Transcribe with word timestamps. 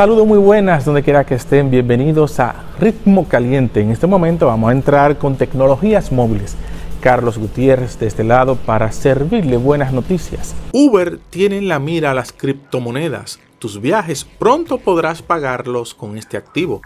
Saludos 0.00 0.26
muy 0.26 0.38
buenas 0.38 0.86
donde 0.86 1.02
quiera 1.02 1.26
que 1.26 1.34
estén, 1.34 1.70
bienvenidos 1.70 2.40
a 2.40 2.54
Ritmo 2.80 3.28
Caliente. 3.28 3.82
En 3.82 3.90
este 3.90 4.06
momento 4.06 4.46
vamos 4.46 4.70
a 4.70 4.72
entrar 4.72 5.18
con 5.18 5.36
tecnologías 5.36 6.10
móviles. 6.10 6.56
Carlos 7.02 7.36
Gutiérrez 7.36 7.98
de 7.98 8.06
este 8.06 8.24
lado 8.24 8.56
para 8.56 8.92
servirle 8.92 9.58
buenas 9.58 9.92
noticias. 9.92 10.54
Uber 10.72 11.18
tiene 11.28 11.58
en 11.58 11.68
la 11.68 11.78
mira 11.80 12.14
las 12.14 12.32
criptomonedas. 12.32 13.40
Tus 13.58 13.78
viajes 13.82 14.24
pronto 14.24 14.78
podrás 14.78 15.20
pagarlos 15.20 15.92
con 15.92 16.16
este 16.16 16.38
activo. 16.38 16.80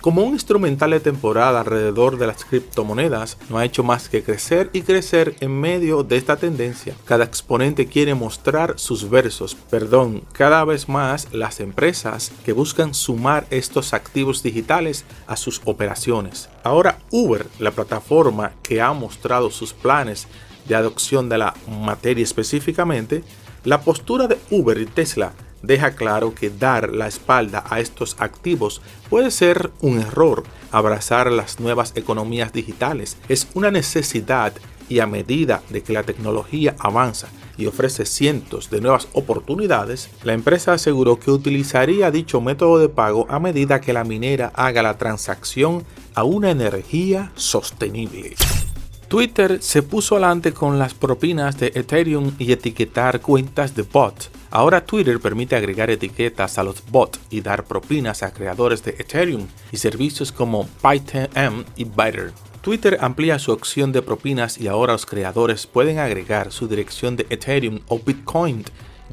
Como 0.00 0.22
un 0.22 0.32
instrumental 0.32 0.92
de 0.92 1.00
temporada 1.00 1.60
alrededor 1.60 2.16
de 2.16 2.26
las 2.26 2.46
criptomonedas, 2.46 3.36
no 3.50 3.58
ha 3.58 3.66
hecho 3.66 3.82
más 3.82 4.08
que 4.08 4.22
crecer 4.22 4.70
y 4.72 4.80
crecer 4.80 5.36
en 5.40 5.60
medio 5.60 6.04
de 6.04 6.16
esta 6.16 6.36
tendencia. 6.38 6.94
Cada 7.04 7.24
exponente 7.24 7.86
quiere 7.86 8.14
mostrar 8.14 8.78
sus 8.78 9.10
versos, 9.10 9.54
perdón, 9.54 10.22
cada 10.32 10.64
vez 10.64 10.88
más 10.88 11.28
las 11.34 11.60
empresas 11.60 12.32
que 12.46 12.54
buscan 12.54 12.94
sumar 12.94 13.46
estos 13.50 13.92
activos 13.92 14.42
digitales 14.42 15.04
a 15.26 15.36
sus 15.36 15.60
operaciones. 15.66 16.48
Ahora 16.64 16.98
Uber, 17.10 17.46
la 17.58 17.70
plataforma 17.70 18.52
que 18.62 18.80
ha 18.80 18.94
mostrado 18.94 19.50
sus 19.50 19.74
planes 19.74 20.28
de 20.66 20.76
adopción 20.76 21.28
de 21.28 21.36
la 21.36 21.54
materia 21.68 22.24
específicamente, 22.24 23.22
la 23.64 23.82
postura 23.82 24.28
de 24.28 24.38
Uber 24.50 24.78
y 24.78 24.86
Tesla 24.86 25.34
deja 25.62 25.92
claro 25.92 26.34
que 26.34 26.50
dar 26.50 26.90
la 26.90 27.06
espalda 27.06 27.64
a 27.68 27.80
estos 27.80 28.16
activos 28.18 28.82
puede 29.08 29.30
ser 29.30 29.70
un 29.80 30.00
error. 30.00 30.44
Abrazar 30.70 31.30
las 31.30 31.60
nuevas 31.60 31.92
economías 31.96 32.52
digitales 32.52 33.16
es 33.28 33.48
una 33.54 33.70
necesidad 33.70 34.52
y 34.88 34.98
a 34.98 35.06
medida 35.06 35.62
de 35.70 35.82
que 35.82 35.92
la 35.92 36.02
tecnología 36.02 36.76
avanza 36.78 37.28
y 37.56 37.66
ofrece 37.66 38.06
cientos 38.06 38.70
de 38.70 38.80
nuevas 38.80 39.06
oportunidades, 39.12 40.10
la 40.24 40.32
empresa 40.32 40.72
aseguró 40.72 41.20
que 41.20 41.30
utilizaría 41.30 42.10
dicho 42.10 42.40
método 42.40 42.78
de 42.78 42.88
pago 42.88 43.26
a 43.28 43.38
medida 43.38 43.80
que 43.80 43.92
la 43.92 44.04
minera 44.04 44.50
haga 44.54 44.82
la 44.82 44.98
transacción 44.98 45.84
a 46.14 46.24
una 46.24 46.50
energía 46.50 47.32
sostenible. 47.36 48.34
Twitter 49.08 49.60
se 49.60 49.82
puso 49.82 50.16
adelante 50.16 50.52
con 50.52 50.78
las 50.78 50.94
propinas 50.94 51.58
de 51.58 51.72
Ethereum 51.74 52.32
y 52.38 52.52
etiquetar 52.52 53.20
cuentas 53.20 53.74
de 53.74 53.82
bot. 53.82 54.30
Ahora 54.50 54.84
Twitter 54.84 55.20
permite 55.20 55.54
agregar 55.54 55.90
etiquetas 55.90 56.58
a 56.58 56.64
los 56.64 56.84
bots 56.90 57.20
y 57.30 57.40
dar 57.40 57.64
propinas 57.64 58.22
a 58.22 58.32
creadores 58.32 58.82
de 58.82 58.92
Ethereum 58.98 59.46
y 59.70 59.76
servicios 59.76 60.32
como 60.32 60.66
PyTM 60.82 61.64
y 61.76 61.84
Byter. 61.84 62.32
Twitter 62.60 62.98
amplía 63.00 63.38
su 63.38 63.52
opción 63.52 63.92
de 63.92 64.02
propinas 64.02 64.58
y 64.58 64.68
ahora 64.68 64.94
los 64.94 65.06
creadores 65.06 65.66
pueden 65.66 65.98
agregar 65.98 66.52
su 66.52 66.68
dirección 66.68 67.16
de 67.16 67.26
Ethereum 67.30 67.80
o 67.88 67.98
Bitcoin. 67.98 68.64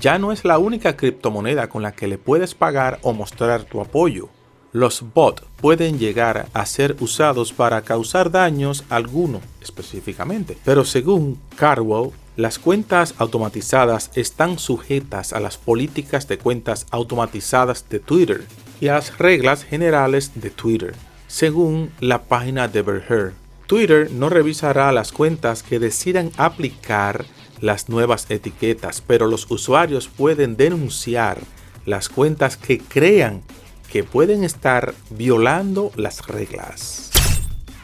Ya 0.00 0.18
no 0.18 0.32
es 0.32 0.44
la 0.44 0.58
única 0.58 0.96
criptomoneda 0.96 1.68
con 1.68 1.82
la 1.82 1.92
que 1.92 2.06
le 2.06 2.18
puedes 2.18 2.54
pagar 2.54 2.98
o 3.02 3.12
mostrar 3.12 3.64
tu 3.64 3.80
apoyo 3.80 4.30
los 4.76 5.02
bots 5.14 5.42
pueden 5.56 5.98
llegar 5.98 6.48
a 6.52 6.66
ser 6.66 6.96
usados 7.00 7.54
para 7.54 7.80
causar 7.80 8.30
daños 8.30 8.84
a 8.90 8.96
alguno 8.96 9.40
específicamente, 9.62 10.58
pero 10.66 10.84
según 10.84 11.40
Carwell, 11.56 12.10
las 12.36 12.58
cuentas 12.58 13.14
automatizadas 13.16 14.10
están 14.14 14.58
sujetas 14.58 15.32
a 15.32 15.40
las 15.40 15.56
políticas 15.56 16.28
de 16.28 16.36
cuentas 16.36 16.86
automatizadas 16.90 17.88
de 17.88 17.98
Twitter 17.98 18.46
y 18.78 18.88
a 18.88 18.94
las 18.94 19.16
reglas 19.16 19.64
generales 19.64 20.32
de 20.34 20.50
Twitter, 20.50 20.94
según 21.28 21.90
la 21.98 22.24
página 22.24 22.68
de 22.68 22.82
Berger. 22.82 23.32
Twitter 23.66 24.10
no 24.12 24.28
revisará 24.28 24.92
las 24.92 25.12
cuentas 25.12 25.62
que 25.62 25.78
decidan 25.78 26.30
aplicar 26.36 27.24
las 27.60 27.88
nuevas 27.88 28.30
etiquetas, 28.30 29.00
pero 29.00 29.26
los 29.26 29.50
usuarios 29.50 30.08
pueden 30.08 30.58
denunciar 30.58 31.40
las 31.86 32.10
cuentas 32.10 32.58
que 32.58 32.78
crean 32.78 33.42
que 33.90 34.04
pueden 34.04 34.44
estar 34.44 34.94
violando 35.10 35.90
las 35.96 36.26
reglas. 36.26 37.15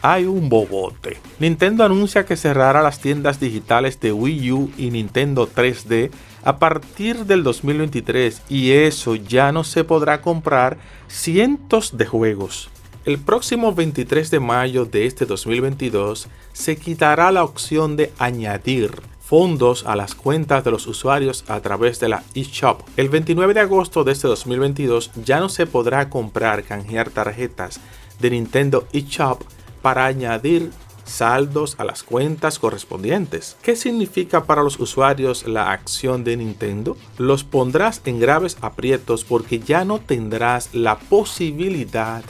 Hay 0.05 0.25
un 0.25 0.49
bobote. 0.49 1.15
Nintendo 1.39 1.85
anuncia 1.85 2.25
que 2.25 2.35
cerrará 2.35 2.81
las 2.81 2.99
tiendas 2.99 3.39
digitales 3.39 4.01
de 4.01 4.11
Wii 4.11 4.51
U 4.51 4.69
y 4.77 4.91
Nintendo 4.91 5.47
3D 5.47 6.11
a 6.43 6.59
partir 6.59 7.25
del 7.25 7.41
2023 7.41 8.41
y 8.49 8.71
eso 8.71 9.15
ya 9.15 9.53
no 9.53 9.63
se 9.63 9.85
podrá 9.85 10.21
comprar 10.21 10.77
cientos 11.07 11.95
de 11.95 12.05
juegos. 12.05 12.69
El 13.05 13.17
próximo 13.17 13.73
23 13.73 14.29
de 14.29 14.41
mayo 14.41 14.83
de 14.83 15.05
este 15.05 15.25
2022 15.25 16.27
se 16.51 16.75
quitará 16.75 17.31
la 17.31 17.45
opción 17.45 17.95
de 17.95 18.11
añadir 18.19 18.91
fondos 19.21 19.85
a 19.85 19.95
las 19.95 20.15
cuentas 20.15 20.65
de 20.65 20.71
los 20.71 20.85
usuarios 20.85 21.45
a 21.47 21.61
través 21.61 22.01
de 22.01 22.09
la 22.09 22.23
eShop. 22.35 22.81
El 22.97 23.07
29 23.07 23.53
de 23.53 23.61
agosto 23.61 24.03
de 24.03 24.11
este 24.11 24.27
2022 24.27 25.11
ya 25.23 25.39
no 25.39 25.47
se 25.47 25.65
podrá 25.65 26.09
comprar, 26.09 26.63
canjear 26.63 27.09
tarjetas 27.09 27.79
de 28.19 28.31
Nintendo 28.31 28.85
eShop 28.91 29.43
para 29.83 30.05
añadir 30.05 30.71
saldos 31.05 31.75
a 31.77 31.83
las 31.83 32.01
cuentas 32.01 32.57
correspondientes. 32.57 33.57
¿Qué 33.61 33.75
significa 33.75 34.45
para 34.45 34.63
los 34.63 34.79
usuarios 34.79 35.45
la 35.45 35.71
acción 35.71 36.23
de 36.23 36.37
Nintendo? 36.37 36.97
Los 37.19 37.43
pondrás 37.43 38.01
en 38.05 38.19
graves 38.19 38.57
aprietos 38.61 39.23
porque 39.23 39.59
ya 39.59 39.85
no 39.85 39.99
tendrás 39.99 40.73
la 40.73 40.97
posibilidad 40.97 42.23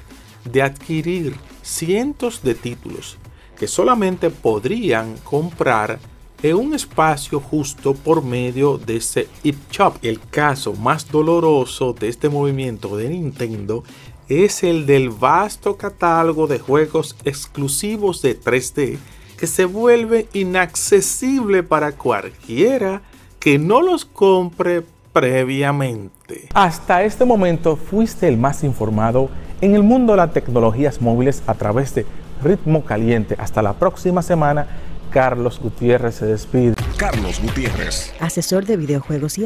de 0.44 0.62
adquirir 0.62 1.36
cientos 1.62 2.44
de 2.44 2.56
títulos 2.56 3.18
que 3.58 3.68
solamente 3.68 4.30
podrían 4.30 5.16
comprar 5.20 6.00
en 6.44 6.58
un 6.58 6.76
espacio 6.76 7.40
justo 7.40 7.94
por 7.94 8.22
medio 8.22 8.78
de 8.78 8.98
ese 8.98 9.30
eShop. 9.44 9.96
El 10.02 10.20
caso 10.20 10.74
más 10.74 11.10
doloroso 11.10 11.94
de 11.94 12.10
este 12.10 12.28
movimiento 12.28 12.98
de 12.98 13.10
Nintendo 13.10 13.86
es 14.28 14.64
el 14.64 14.86
del 14.86 15.10
vasto 15.10 15.78
catálogo 15.78 16.48
de 16.48 16.60
juegos 16.60 17.16
exclusivos 17.24 18.22
de 18.22 18.40
3D 18.40 18.98
que 19.38 19.48
se 19.48 19.66
vuelve 19.66 20.28
inaccesible 20.34 21.64
para 21.64 21.94
cualquiera 21.94 23.02
que 23.40 23.58
no 23.58 23.82
los 23.82 24.04
compre 24.04 24.84
previamente. 25.14 26.50
Hasta 26.54 27.04
este 27.04 27.24
momento 27.24 27.78
fuiste 27.78 28.28
el 28.28 28.38
más 28.38 28.66
informado 28.66 29.30
en 29.62 29.76
el 29.76 29.84
mundo 29.84 30.14
de 30.14 30.18
las 30.18 30.34
tecnologías 30.34 31.02
móviles 31.02 31.42
a 31.48 31.54
través 31.54 31.96
de 31.96 32.06
Ritmo 32.44 32.84
Caliente. 32.84 33.36
Hasta 33.38 33.62
la 33.62 33.74
próxima 33.74 34.22
semana 34.22 34.68
Carlos 35.14 35.60
Gutiérrez 35.60 36.16
se 36.16 36.26
despide. 36.26 36.74
Carlos 36.98 37.40
Gutiérrez. 37.40 38.12
Asesor 38.20 38.66
de 38.66 38.78
videojuegos 38.78 39.38
y 39.38 39.42